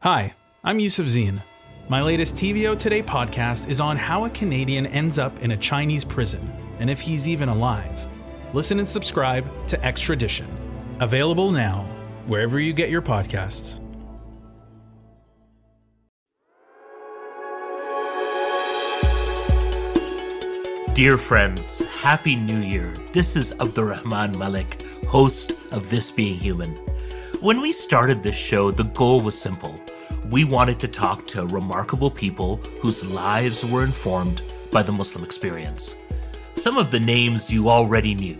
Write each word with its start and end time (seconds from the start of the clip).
Hi, 0.00 0.34
I'm 0.62 0.78
Yusuf 0.78 1.06
Zine. 1.06 1.40
My 1.88 2.02
latest 2.02 2.34
TVO 2.34 2.78
Today 2.78 3.02
podcast 3.02 3.66
is 3.70 3.80
on 3.80 3.96
how 3.96 4.26
a 4.26 4.30
Canadian 4.30 4.84
ends 4.84 5.18
up 5.18 5.40
in 5.40 5.52
a 5.52 5.56
Chinese 5.56 6.04
prison 6.04 6.52
and 6.78 6.90
if 6.90 7.00
he's 7.00 7.26
even 7.26 7.48
alive. 7.48 8.06
Listen 8.52 8.78
and 8.78 8.86
subscribe 8.86 9.46
to 9.68 9.82
Extradition. 9.82 10.46
Available 11.00 11.50
now, 11.50 11.86
wherever 12.26 12.60
you 12.60 12.74
get 12.74 12.90
your 12.90 13.00
podcasts. 13.00 13.80
Dear 20.92 21.16
friends, 21.16 21.78
Happy 22.02 22.36
New 22.36 22.60
Year. 22.60 22.92
This 23.12 23.34
is 23.34 23.52
Abdul-Rehman 23.52 24.36
Malik, 24.36 24.82
host 25.08 25.52
of 25.70 25.88
This 25.88 26.10
Being 26.10 26.36
Human. 26.38 26.78
When 27.40 27.60
we 27.60 27.72
started 27.72 28.22
this 28.22 28.36
show, 28.36 28.70
the 28.70 28.84
goal 28.84 29.20
was 29.20 29.38
simple. 29.38 29.78
We 30.30 30.42
wanted 30.42 30.80
to 30.80 30.88
talk 30.88 31.26
to 31.28 31.46
remarkable 31.46 32.10
people 32.10 32.56
whose 32.80 33.04
lives 33.04 33.64
were 33.64 33.84
informed 33.84 34.42
by 34.72 34.82
the 34.82 34.90
Muslim 34.90 35.22
experience. 35.22 35.94
Some 36.56 36.78
of 36.78 36.90
the 36.90 36.98
names 36.98 37.48
you 37.48 37.70
already 37.70 38.14
knew, 38.14 38.36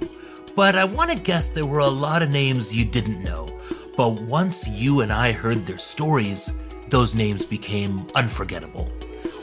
but 0.56 0.74
I 0.74 0.82
want 0.82 1.16
to 1.16 1.22
guess 1.22 1.48
there 1.48 1.64
were 1.64 1.78
a 1.78 1.86
lot 1.86 2.22
of 2.22 2.32
names 2.32 2.74
you 2.74 2.84
didn't 2.84 3.22
know. 3.22 3.46
But 3.96 4.20
once 4.22 4.66
you 4.66 5.02
and 5.02 5.12
I 5.12 5.30
heard 5.30 5.64
their 5.64 5.78
stories, 5.78 6.50
those 6.88 7.14
names 7.14 7.44
became 7.44 8.04
unforgettable. 8.16 8.90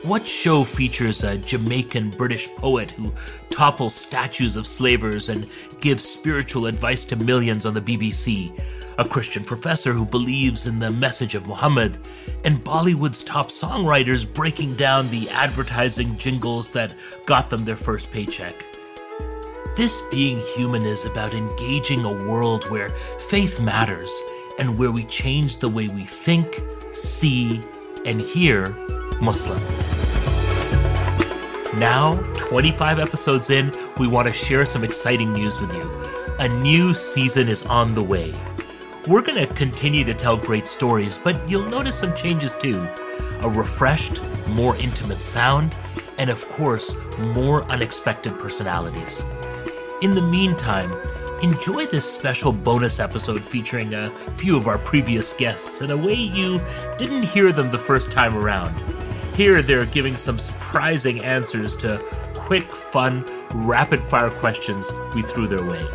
What 0.03 0.27
show 0.27 0.65
features 0.65 1.23
a 1.23 1.37
Jamaican 1.37 2.09
British 2.09 2.49
poet 2.55 2.91
who 2.91 3.13
topples 3.51 3.95
statues 3.95 4.57
of 4.57 4.67
slavers 4.67 5.29
and 5.29 5.48
gives 5.79 6.03
spiritual 6.03 6.65
advice 6.65 7.05
to 7.05 7.15
millions 7.15 7.65
on 7.65 7.73
the 7.73 7.81
BBC? 7.81 8.51
A 8.99 9.05
Christian 9.09 9.43
professor 9.43 9.91
who 9.91 10.05
believes 10.05 10.67
in 10.67 10.77
the 10.77 10.91
message 10.91 11.34
of 11.34 11.47
Muhammad? 11.47 11.97
And 12.43 12.63
Bollywood's 12.63 13.23
top 13.23 13.49
songwriters 13.49 14.31
breaking 14.31 14.75
down 14.75 15.09
the 15.09 15.27
advertising 15.31 16.15
jingles 16.18 16.70
that 16.71 16.93
got 17.26 17.49
them 17.49 17.65
their 17.65 17.76
first 17.76 18.12
paycheck? 18.12 18.63
This 19.76 19.99
being 20.12 20.40
human 20.55 20.85
is 20.85 21.05
about 21.05 21.34
engaging 21.34 22.05
a 22.05 22.27
world 22.27 22.70
where 22.70 22.91
faith 23.29 23.59
matters 23.59 24.15
and 24.59 24.77
where 24.77 24.91
we 24.91 25.05
change 25.05 25.57
the 25.57 25.70
way 25.70 25.87
we 25.87 26.03
think, 26.03 26.62
see, 26.93 27.63
and 28.05 28.21
hear 28.21 28.70
Muslim. 29.20 29.63
Now, 31.79 32.21
25 32.35 32.99
episodes 32.99 33.49
in, 33.49 33.73
we 33.98 34.07
want 34.07 34.27
to 34.27 34.34
share 34.34 34.65
some 34.65 34.84
exciting 34.84 35.34
news 35.34 35.59
with 35.59 35.73
you. 35.73 35.90
A 36.37 36.48
new 36.49 36.93
season 36.93 37.49
is 37.49 37.63
on 37.63 37.96
the 37.96 38.03
way. 38.03 38.35
We're 39.05 39.21
going 39.21 39.46
to 39.46 39.54
continue 39.54 40.05
to 40.05 40.13
tell 40.13 40.37
great 40.37 40.65
stories, 40.65 41.18
but 41.18 41.49
you'll 41.49 41.68
notice 41.68 41.99
some 41.99 42.15
changes 42.15 42.55
too. 42.55 42.87
A 43.41 43.49
refreshed, 43.49 44.21
more 44.48 44.77
intimate 44.77 45.21
sound, 45.21 45.77
and 46.18 46.29
of 46.29 46.48
course, 46.48 46.96
more 47.20 47.65
unexpected 47.65 48.40
personalities. 48.40 49.21
In 50.01 50.12
the 50.12 50.21
meantime, 50.21 50.93
enjoy 51.41 51.85
this 51.85 52.09
special 52.09 52.54
bonus 52.54 53.01
episode 53.01 53.43
featuring 53.43 53.93
a 53.93 54.09
few 54.37 54.55
of 54.55 54.70
our 54.70 54.77
previous 54.77 55.34
guests 55.34 55.81
in 55.81 55.91
a 55.91 55.98
way 55.98 56.13
you 56.13 56.62
didn't 56.98 57.24
hear 57.24 57.51
them 57.51 57.71
the 57.71 57.77
first 57.77 58.09
time 58.09 58.37
around. 58.37 58.85
Here, 59.35 59.62
they're 59.62 59.85
giving 59.85 60.15
some 60.15 60.40
surprising 60.40 61.21
answers 61.26 61.76
to 61.76 61.98
quick, 62.35 62.74
fun, 62.74 63.26
rapid 63.51 64.01
fire 64.01 64.29
questions 64.29 64.94
we 65.13 65.24
threw 65.24 65.47
their 65.47 65.66
way. 65.66 65.85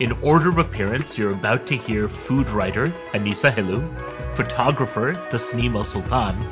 In 0.00 0.12
order 0.22 0.48
of 0.48 0.56
appearance, 0.56 1.18
you're 1.18 1.32
about 1.32 1.66
to 1.66 1.76
hear 1.76 2.08
food 2.08 2.48
writer 2.48 2.88
Anissa 3.12 3.52
Helou, 3.52 3.84
photographer 4.34 5.12
Tasneem 5.30 5.74
Al 5.74 5.84
Sultan, 5.84 6.42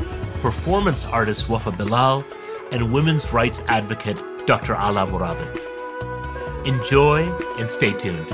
performance 0.42 1.06
artist 1.06 1.48
Wafa 1.48 1.70
Bilal, 1.70 2.26
and 2.72 2.92
women's 2.92 3.32
rights 3.32 3.62
advocate 3.66 4.22
Dr. 4.46 4.74
Alaa 4.74 5.08
Murabit. 5.08 6.66
Enjoy 6.66 7.26
and 7.58 7.70
stay 7.70 7.94
tuned. 7.94 8.28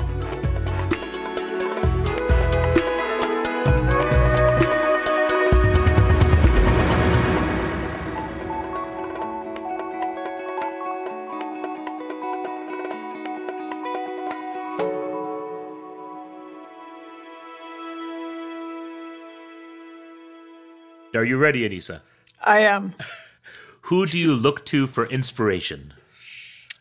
Are 21.15 21.25
you 21.25 21.37
ready, 21.37 21.67
Anissa? 21.67 22.01
I 22.43 22.59
am. 22.59 22.93
Who 23.81 24.05
do 24.05 24.19
you 24.19 24.33
look 24.33 24.65
to 24.65 24.87
for 24.87 25.05
inspiration? 25.05 25.93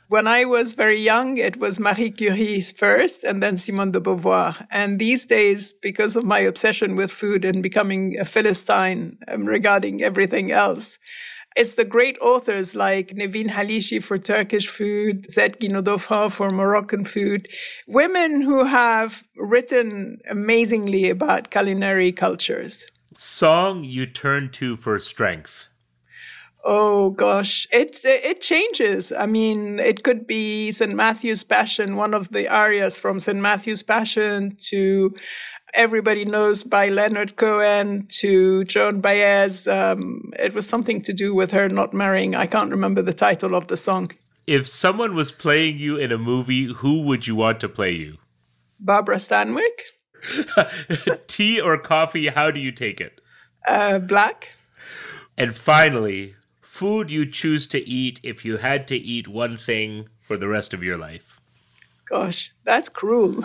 When 0.08 0.26
I 0.26 0.44
was 0.44 0.74
very 0.74 1.00
young, 1.00 1.38
it 1.38 1.56
was 1.56 1.80
Marie 1.80 2.10
Curie 2.10 2.60
first 2.60 3.24
and 3.24 3.42
then 3.42 3.56
Simone 3.56 3.92
de 3.92 4.00
Beauvoir. 4.00 4.66
And 4.70 4.98
these 4.98 5.26
days, 5.26 5.72
because 5.72 6.14
of 6.16 6.24
my 6.24 6.40
obsession 6.40 6.94
with 6.94 7.10
food 7.10 7.44
and 7.44 7.62
becoming 7.62 8.18
a 8.18 8.24
Philistine 8.24 9.18
um, 9.28 9.44
regarding 9.46 10.02
everything 10.02 10.52
else, 10.52 10.98
it's 11.56 11.74
the 11.74 11.84
great 11.84 12.18
authors 12.20 12.74
like 12.74 13.14
Nevin 13.14 13.48
Halıcı 13.48 14.02
for 14.02 14.18
Turkish 14.18 14.68
food, 14.68 15.26
Zette 15.28 15.58
Guinaudeau 15.58 16.30
for 16.30 16.50
Moroccan 16.50 17.04
food, 17.04 17.48
women 17.86 18.40
who 18.40 18.64
have 18.64 19.22
written 19.36 20.18
amazingly 20.28 21.08
about 21.08 21.50
culinary 21.50 22.12
cultures. 22.12 22.86
Song 23.18 23.84
you 23.84 24.06
turn 24.06 24.50
to 24.50 24.76
for 24.76 24.98
strength. 24.98 25.68
Oh 26.64 27.10
gosh, 27.10 27.66
it 27.70 28.00
it 28.04 28.40
changes. 28.40 29.12
I 29.12 29.26
mean, 29.26 29.78
it 29.78 30.02
could 30.02 30.26
be 30.26 30.72
St. 30.72 30.94
Matthew's 30.94 31.44
Passion, 31.44 31.96
one 31.96 32.14
of 32.14 32.30
the 32.30 32.48
arias 32.48 32.96
from 32.96 33.20
St. 33.20 33.38
Matthew's 33.38 33.82
Passion, 33.82 34.50
to 34.70 35.14
Everybody 35.74 36.24
Knows 36.24 36.62
by 36.62 36.88
Leonard 36.88 37.36
Cohen, 37.36 38.06
to 38.20 38.64
Joan 38.64 39.02
Baez. 39.02 39.66
Um, 39.66 40.32
it 40.38 40.54
was 40.54 40.66
something 40.66 41.02
to 41.02 41.12
do 41.12 41.34
with 41.34 41.50
her 41.50 41.68
not 41.68 41.92
marrying. 41.92 42.34
I 42.34 42.46
can't 42.46 42.70
remember 42.70 43.02
the 43.02 43.12
title 43.12 43.54
of 43.54 43.66
the 43.66 43.76
song. 43.76 44.12
If 44.46 44.66
someone 44.66 45.14
was 45.14 45.32
playing 45.32 45.78
you 45.78 45.98
in 45.98 46.12
a 46.12 46.18
movie, 46.18 46.72
who 46.72 47.02
would 47.02 47.26
you 47.26 47.34
want 47.34 47.60
to 47.60 47.68
play 47.68 47.92
you? 47.92 48.16
Barbara 48.80 49.16
Stanwyck. 49.16 49.80
Tea 51.26 51.60
or 51.60 51.78
coffee? 51.78 52.28
How 52.28 52.50
do 52.50 52.60
you 52.60 52.72
take 52.72 53.00
it? 53.00 53.20
Uh, 53.66 53.98
black. 53.98 54.56
And 55.36 55.54
finally, 55.54 56.36
food 56.60 57.10
you 57.10 57.26
choose 57.26 57.66
to 57.68 57.88
eat 57.88 58.20
if 58.22 58.44
you 58.44 58.58
had 58.58 58.86
to 58.88 58.96
eat 58.96 59.28
one 59.28 59.56
thing 59.56 60.08
for 60.20 60.36
the 60.36 60.48
rest 60.48 60.74
of 60.74 60.82
your 60.82 60.96
life? 60.96 61.40
Gosh, 62.08 62.52
that's 62.64 62.88
cruel. 62.88 63.38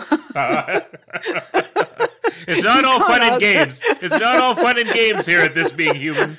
it's 2.46 2.62
not 2.62 2.84
all 2.84 3.00
fun 3.00 3.22
and 3.22 3.40
games. 3.40 3.80
It's 3.84 4.18
not 4.18 4.38
all 4.38 4.54
fun 4.54 4.78
and 4.78 4.88
games 4.90 5.26
here 5.26 5.40
at 5.40 5.54
This 5.54 5.72
Being 5.72 5.94
Human. 5.94 6.36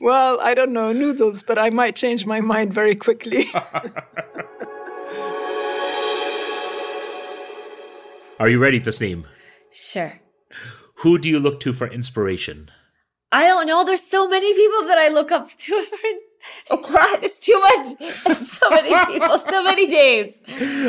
well, 0.00 0.40
I 0.40 0.54
don't 0.54 0.72
know, 0.72 0.92
noodles, 0.92 1.42
but 1.42 1.58
I 1.58 1.70
might 1.70 1.96
change 1.96 2.24
my 2.26 2.40
mind 2.40 2.72
very 2.72 2.94
quickly. 2.94 3.44
Are 8.38 8.50
you 8.50 8.58
ready, 8.58 8.80
Tasneem? 8.80 9.24
Sure. 9.70 10.20
Who 10.96 11.18
do 11.18 11.28
you 11.28 11.40
look 11.40 11.58
to 11.60 11.72
for 11.72 11.86
inspiration? 11.86 12.70
I 13.32 13.46
don't 13.46 13.66
know. 13.66 13.82
There's 13.82 14.02
so 14.02 14.28
many 14.28 14.52
people 14.54 14.86
that 14.88 14.98
I 14.98 15.08
look 15.08 15.32
up 15.32 15.48
to. 15.58 15.72
It's 15.72 16.90
not. 16.90 17.24
It's 17.24 17.38
too 17.38 17.58
much. 17.60 18.46
so 18.46 18.70
many 18.70 19.12
people. 19.12 19.38
So 19.38 19.62
many 19.62 19.86
names. 19.86 20.34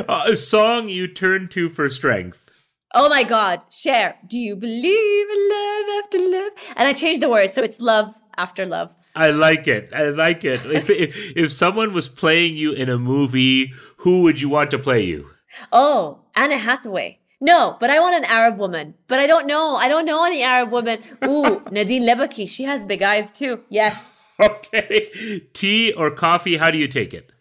Uh, 0.07 0.25
a 0.27 0.35
song 0.35 0.89
you 0.89 1.07
turn 1.07 1.47
to 1.49 1.69
for 1.69 1.89
strength. 1.89 2.51
Oh 2.93 3.07
my 3.07 3.23
God. 3.23 3.63
Cher. 3.71 4.15
Do 4.27 4.37
you 4.37 4.55
believe 4.57 5.29
in 5.29 5.49
love 5.49 6.03
after 6.03 6.19
love? 6.19 6.51
And 6.75 6.87
I 6.87 6.93
changed 6.93 7.21
the 7.21 7.29
word, 7.29 7.53
so 7.53 7.63
it's 7.63 7.79
love 7.79 8.13
after 8.37 8.65
love. 8.65 8.93
I 9.15 9.31
like 9.31 9.67
it. 9.67 9.93
I 9.95 10.09
like 10.09 10.43
it. 10.43 10.65
if, 10.65 10.89
if, 10.89 11.15
if 11.35 11.51
someone 11.51 11.93
was 11.93 12.09
playing 12.09 12.57
you 12.57 12.73
in 12.73 12.89
a 12.89 12.99
movie, 12.99 13.73
who 13.97 14.21
would 14.23 14.41
you 14.41 14.49
want 14.49 14.69
to 14.71 14.79
play 14.79 15.03
you? 15.03 15.29
Oh, 15.71 16.19
Anna 16.35 16.57
Hathaway. 16.57 17.19
No, 17.39 17.77
but 17.79 17.89
I 17.89 17.99
want 17.99 18.15
an 18.15 18.23
Arab 18.25 18.57
woman. 18.57 18.95
But 19.07 19.19
I 19.19 19.27
don't 19.27 19.45
know. 19.45 19.75
I 19.75 19.87
don't 19.87 20.05
know 20.05 20.23
any 20.25 20.41
Arab 20.41 20.71
woman. 20.71 20.99
Ooh, 21.23 21.61
Nadine 21.71 22.03
Labaki. 22.03 22.49
She 22.49 22.63
has 22.63 22.83
big 22.85 23.03
eyes 23.03 23.31
too. 23.31 23.61
Yes. 23.69 24.13
Okay. 24.39 25.41
Tea 25.53 25.93
or 25.93 26.11
coffee? 26.11 26.57
How 26.57 26.69
do 26.69 26.77
you 26.77 26.87
take 26.87 27.11
it? 27.11 27.31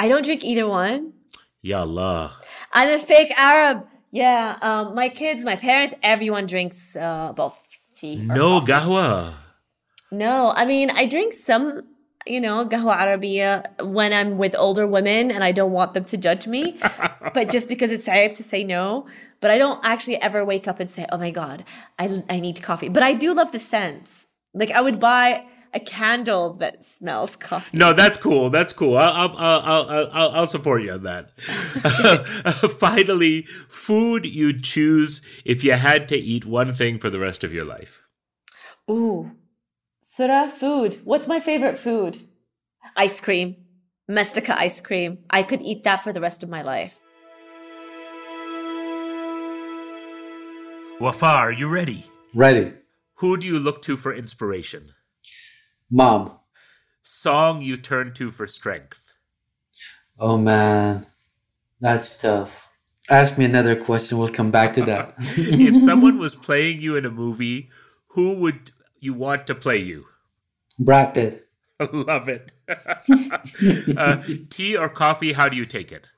I 0.00 0.08
don't 0.08 0.24
drink 0.24 0.42
either 0.44 0.66
one. 0.66 1.12
Ya 1.62 1.82
Allah. 1.82 2.34
I'm 2.72 2.88
a 2.88 2.98
fake 2.98 3.30
Arab. 3.36 3.86
Yeah. 4.10 4.58
Um, 4.60 4.96
my 4.96 5.08
kids, 5.08 5.44
my 5.44 5.54
parents, 5.54 5.94
everyone 6.02 6.46
drinks 6.46 6.96
uh, 6.96 7.32
both 7.32 7.56
tea. 7.94 8.16
No 8.16 8.60
gahwa. 8.60 9.34
No, 10.10 10.52
I 10.56 10.64
mean 10.66 10.90
I 10.90 11.06
drink 11.06 11.32
some 11.32 11.82
you 12.26 12.40
know, 12.40 12.66
qahwa 12.66 12.96
Arabiya 12.98 13.84
when 13.84 14.12
I'm 14.12 14.36
with 14.38 14.54
older 14.56 14.86
women 14.86 15.30
and 15.30 15.42
I 15.42 15.52
don't 15.52 15.72
want 15.72 15.94
them 15.94 16.04
to 16.04 16.16
judge 16.16 16.46
me. 16.46 16.78
but 17.34 17.50
just 17.50 17.68
because 17.68 17.90
it's 17.90 18.04
safe 18.04 18.34
to 18.34 18.42
say 18.42 18.64
no. 18.64 19.06
but 19.40 19.50
I 19.50 19.58
don't 19.58 19.80
actually 19.82 20.20
ever 20.20 20.44
wake 20.44 20.68
up 20.68 20.80
and 20.80 20.90
say, 20.90 21.06
"Oh 21.10 21.18
my 21.18 21.30
god, 21.30 21.64
I 21.98 22.22
I 22.28 22.40
need 22.40 22.62
coffee." 22.62 22.88
But 22.88 23.02
I 23.02 23.14
do 23.14 23.32
love 23.34 23.52
the 23.52 23.58
scents. 23.58 24.26
Like 24.54 24.70
I 24.70 24.80
would 24.80 25.00
buy 25.00 25.46
a 25.72 25.80
candle 25.80 26.52
that 26.54 26.84
smells 26.84 27.36
coffee. 27.36 27.76
No, 27.76 27.92
that's 27.92 28.16
cool. 28.16 28.50
That's 28.50 28.72
cool. 28.72 28.96
I'll 28.96 29.34
I'll 29.36 29.60
I'll 29.62 30.10
I'll, 30.12 30.30
I'll 30.30 30.46
support 30.46 30.82
you 30.82 30.92
on 30.92 31.04
that. 31.04 31.30
Finally, 32.78 33.46
food 33.68 34.26
you 34.26 34.58
choose 34.60 35.22
if 35.44 35.64
you 35.64 35.72
had 35.72 36.08
to 36.08 36.16
eat 36.16 36.44
one 36.44 36.74
thing 36.74 36.98
for 36.98 37.10
the 37.10 37.20
rest 37.20 37.44
of 37.44 37.54
your 37.54 37.64
life. 37.64 38.02
Ooh, 38.90 39.30
Surah, 40.20 40.48
food. 40.48 40.98
What's 41.04 41.26
my 41.26 41.40
favorite 41.40 41.78
food? 41.78 42.18
Ice 42.94 43.22
cream. 43.22 43.56
Mestica 44.06 44.54
ice 44.54 44.78
cream. 44.78 45.20
I 45.30 45.42
could 45.42 45.62
eat 45.62 45.82
that 45.84 46.04
for 46.04 46.12
the 46.12 46.20
rest 46.20 46.42
of 46.42 46.50
my 46.50 46.60
life. 46.60 47.00
Wafa, 51.00 51.24
are 51.24 51.52
you 51.52 51.68
ready? 51.68 52.04
Ready. 52.34 52.74
Who 53.14 53.38
do 53.38 53.46
you 53.46 53.58
look 53.58 53.80
to 53.80 53.96
for 53.96 54.12
inspiration? 54.12 54.92
Mom. 55.90 56.38
Song 57.00 57.62
you 57.62 57.78
turn 57.78 58.12
to 58.12 58.30
for 58.30 58.46
strength. 58.46 59.00
Oh 60.18 60.36
man, 60.36 61.06
that's 61.80 62.18
tough. 62.18 62.68
Ask 63.08 63.38
me 63.38 63.46
another 63.46 63.74
question. 63.74 64.18
We'll 64.18 64.28
come 64.28 64.50
back 64.50 64.74
to 64.74 64.82
that. 64.82 65.14
if 65.18 65.82
someone 65.82 66.18
was 66.26 66.34
playing 66.34 66.82
you 66.82 66.94
in 66.94 67.06
a 67.06 67.10
movie, 67.10 67.70
who 68.08 68.34
would 68.34 68.72
you 68.98 69.14
want 69.14 69.46
to 69.46 69.54
play 69.54 69.78
you? 69.78 70.04
Brad 70.80 71.14
Pitt. 71.14 71.46
Love 71.92 72.28
it. 72.28 72.52
uh, 73.96 74.22
tea 74.48 74.76
or 74.76 74.88
coffee? 74.88 75.32
How 75.32 75.48
do 75.48 75.56
you 75.56 75.66
take 75.66 75.92
it? 75.92 76.10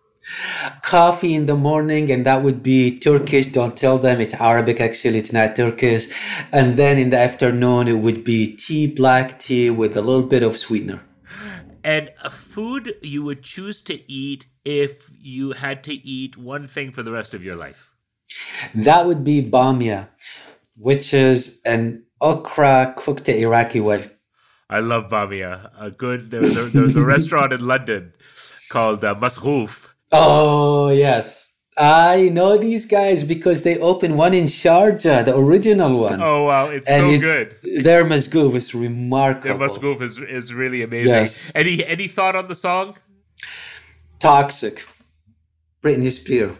Coffee 0.82 1.34
in 1.34 1.46
the 1.46 1.56
morning, 1.56 2.10
and 2.12 2.24
that 2.26 2.44
would 2.44 2.62
be 2.62 2.98
Turkish. 2.98 3.48
Don't 3.48 3.76
tell 3.76 3.98
them 3.98 4.20
it's 4.20 4.34
Arabic, 4.34 4.80
actually, 4.80 5.18
it's 5.18 5.32
not 5.32 5.56
Turkish. 5.56 6.06
And 6.52 6.76
then 6.76 6.96
in 6.96 7.10
the 7.10 7.18
afternoon, 7.18 7.88
it 7.88 7.98
would 7.98 8.22
be 8.22 8.54
tea, 8.56 8.86
black 8.86 9.40
tea 9.40 9.70
with 9.70 9.96
a 9.96 10.00
little 10.00 10.22
bit 10.22 10.44
of 10.44 10.56
sweetener. 10.56 11.02
And 11.82 12.12
a 12.22 12.30
food 12.30 12.94
you 13.02 13.24
would 13.24 13.42
choose 13.42 13.82
to 13.82 14.10
eat 14.10 14.46
if 14.64 15.10
you 15.18 15.52
had 15.52 15.82
to 15.84 15.94
eat 15.94 16.36
one 16.36 16.68
thing 16.68 16.92
for 16.92 17.02
the 17.02 17.10
rest 17.10 17.34
of 17.34 17.42
your 17.42 17.56
life? 17.56 17.90
That 18.76 19.06
would 19.06 19.24
be 19.24 19.42
bamia, 19.42 20.08
which 20.76 21.12
is 21.12 21.60
an 21.64 22.04
okra 22.20 22.94
cooked 22.96 23.24
the 23.24 23.40
Iraqi 23.40 23.80
way. 23.80 24.08
I 24.72 24.80
love 24.80 25.10
bamia. 25.10 25.70
A 25.78 25.90
good 25.90 26.30
there 26.30 26.40
was 26.40 26.56
a, 26.56 26.64
there 26.70 26.82
was 26.82 26.96
a 26.96 27.02
restaurant 27.02 27.52
in 27.52 27.66
London 27.66 28.14
called 28.70 29.04
uh, 29.04 29.14
Masgouf. 29.14 29.90
Oh 30.12 30.88
yes, 30.88 31.52
I 31.76 32.30
know 32.32 32.56
these 32.56 32.86
guys 32.86 33.22
because 33.22 33.64
they 33.64 33.78
opened 33.78 34.16
one 34.16 34.32
in 34.32 34.44
Sharjah, 34.44 35.26
the 35.26 35.36
original 35.36 36.00
one. 36.00 36.22
Oh 36.22 36.44
wow, 36.44 36.68
it's 36.68 36.88
and 36.88 37.02
so 37.02 37.10
it's, 37.10 37.20
good. 37.20 37.84
Their 37.84 38.04
masgouf 38.04 38.54
is 38.54 38.74
remarkable. 38.74 39.58
Their 39.58 39.68
masgouf 39.68 40.00
is 40.00 40.18
is 40.18 40.54
really 40.54 40.82
amazing. 40.82 41.08
Yes. 41.08 41.52
Any 41.54 41.84
any 41.84 42.08
thought 42.08 42.34
on 42.34 42.48
the 42.48 42.54
song? 42.54 42.96
Toxic. 44.20 44.86
Britney 45.82 46.10
Spears. 46.10 46.56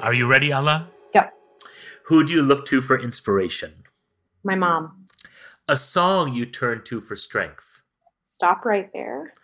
Are 0.00 0.14
you 0.14 0.26
ready, 0.26 0.48
Alaa? 0.48 0.86
Yep. 1.14 1.32
Who 2.06 2.24
do 2.24 2.32
you 2.32 2.42
look 2.42 2.66
to 2.66 2.82
for 2.82 2.98
inspiration? 2.98 3.84
My 4.42 4.54
mom. 4.54 5.06
A 5.68 5.76
song 5.76 6.34
you 6.34 6.46
turn 6.46 6.82
to 6.84 7.00
for 7.00 7.16
strength. 7.16 7.82
Stop 8.24 8.64
right 8.64 8.90
there. 8.92 9.34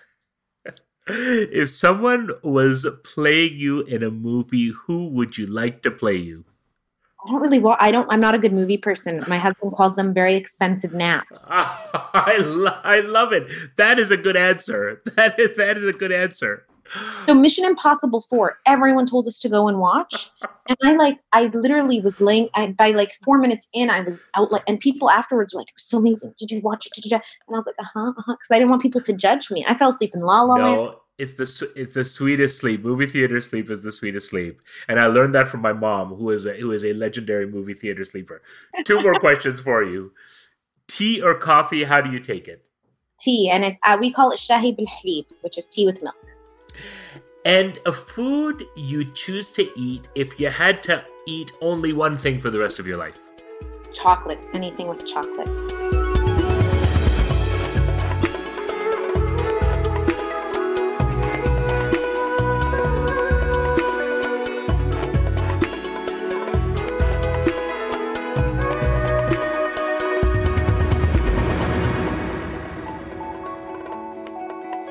if 1.07 1.71
someone 1.71 2.31
was 2.43 2.87
playing 3.05 3.55
you 3.55 3.83
in 3.83 4.03
a 4.03 4.11
movie, 4.11 4.69
who 4.87 5.09
would 5.09 5.39
you 5.39 5.47
like 5.47 5.83
to 5.83 5.91
play 5.91 6.17
you? 6.17 6.45
I 7.25 7.31
don't 7.31 7.41
really 7.41 7.59
want. 7.59 7.81
I 7.83 7.91
don't. 7.91 8.11
I'm 8.11 8.21
not 8.21 8.35
a 8.35 8.39
good 8.39 8.53
movie 8.53 8.77
person. 8.79 9.23
My 9.27 9.39
husband 9.39 9.73
calls 9.73 9.95
them 9.97 10.15
very 10.15 10.35
expensive 10.35 10.93
naps. 10.93 11.45
I, 11.51 12.39
lo- 12.39 12.81
I 12.85 13.01
love 13.01 13.33
it. 13.33 13.51
That 13.77 13.99
is 13.99 14.11
a 14.11 14.17
good 14.17 14.37
answer. 14.37 15.03
That 15.17 15.39
is 15.41 15.57
that 15.57 15.77
is 15.77 15.85
a 15.85 15.93
good 15.93 16.13
answer. 16.13 16.67
So 17.25 17.35
Mission 17.35 17.65
Impossible 17.65 18.25
4, 18.29 18.59
everyone 18.67 19.07
told 19.07 19.27
us 19.27 19.39
to 19.41 19.49
go 19.49 19.69
and 19.69 19.79
watch. 19.79 20.31
And 20.69 20.77
I 20.83 20.97
like, 20.97 21.21
I 21.33 21.45
literally 21.45 22.01
was 22.01 22.21
laying, 22.21 22.49
I, 22.57 22.73
by 22.73 22.91
like 22.91 23.13
four 23.25 23.39
minutes 23.39 23.69
in, 23.73 23.89
I 23.89 24.01
was 24.01 24.25
out 24.35 24.51
like, 24.51 24.65
and 24.67 24.81
people 24.81 25.09
afterwards 25.09 25.55
were 25.55 25.61
like, 25.61 25.69
it 25.69 25.75
was 25.77 25.85
so 25.85 25.99
amazing. 25.99 26.35
Did 26.41 26.51
you 26.51 26.61
watch 26.61 26.87
it? 26.87 26.93
Did 26.93 27.05
you? 27.05 27.15
And 27.15 27.55
I 27.55 27.57
was 27.57 27.67
like, 27.67 27.77
uh-huh, 27.79 28.13
uh-huh. 28.19 28.35
Cause 28.35 28.51
I 28.51 28.59
didn't 28.59 28.71
want 28.71 28.83
people 28.83 29.01
to 29.03 29.13
judge 29.13 29.49
me. 29.49 29.65
I 29.69 29.75
fell 29.75 29.91
asleep 29.91 30.11
in 30.13 30.23
La 30.23 30.43
La 30.43 30.57
Land. 30.57 30.77
No, 30.81 31.01
it's 31.19 31.35
the 31.35 31.73
it's 31.77 31.95
the 31.95 32.05
sweetest 32.05 32.59
sleep. 32.59 32.83
Movie 32.83 33.07
theater 33.07 33.41
sleep 33.41 33.71
is 33.71 33.83
the 33.83 33.93
sweetest 33.93 34.29
sleep, 34.29 34.61
and 34.89 35.01
I 35.01 35.07
learned 35.07 35.35
that 35.35 35.49
from 35.49 35.61
my 35.61 35.73
mom, 35.73 36.15
who 36.15 36.31
is 36.31 36.45
a 36.45 36.55
who 36.55 36.73
is 36.73 36.85
a 36.85 36.93
legendary 36.93 37.47
movie 37.47 37.75
theater 37.75 38.05
sleeper. 38.05 38.43
Two 38.85 39.01
more 39.03 39.19
questions 39.21 39.61
for 39.61 39.83
you: 39.83 40.13
tea 40.89 41.23
or 41.23 41.35
coffee? 41.35 41.85
How 41.85 42.01
do 42.01 42.11
you 42.11 42.21
take 42.21 42.49
it? 42.49 42.69
Tea. 43.21 43.49
And 43.49 43.65
it's, 43.65 43.79
uh, 43.87 43.97
we 43.99 44.11
call 44.11 44.31
it 44.31 44.39
shahi 44.39 44.77
bil 44.77 44.87
halib, 44.87 45.27
which 45.41 45.57
is 45.57 45.69
tea 45.69 45.87
with 45.87 46.03
milk. 46.03 46.17
And 47.47 47.79
a 47.87 47.93
food 47.93 48.67
you 48.75 49.05
choose 49.05 49.53
to 49.53 49.71
eat 49.79 50.09
if 50.17 50.41
you 50.41 50.49
had 50.49 50.83
to 50.83 51.05
eat 51.29 51.53
only 51.61 51.93
one 51.93 52.19
thing 52.19 52.41
for 52.41 52.51
the 52.51 52.59
rest 52.59 52.81
of 52.81 52.89
your 52.89 52.97
life. 52.97 53.21
Chocolate. 53.93 54.41
Anything 54.53 54.89
with 54.89 55.07
chocolate. 55.07 55.86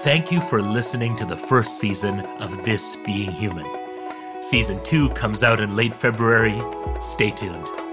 Thank 0.05 0.31
you 0.31 0.39
for 0.39 0.61
listening 0.61 1.15
to 1.15 1.25
the 1.25 1.35
first 1.35 1.79
season 1.79 2.19
of 2.39 2.63
This 2.63 2.95
Being 3.07 3.31
Human. 3.31 3.65
Season 4.39 4.79
2 4.83 5.09
comes 5.09 5.41
out 5.41 5.59
in 5.59 5.75
late 5.75 5.95
February. 5.95 6.61
Stay 7.01 7.31
tuned. 7.31 7.84